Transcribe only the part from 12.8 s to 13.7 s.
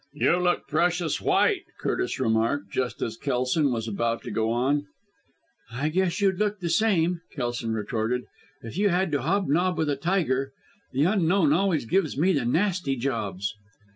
jobs."